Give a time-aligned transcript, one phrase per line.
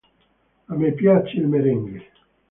[0.69, 2.01] A me piace il merengue